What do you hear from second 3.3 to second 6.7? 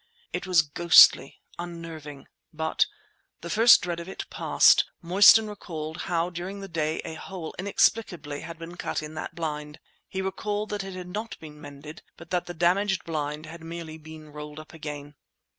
the first dread of it passed, Mostyn recalled how during the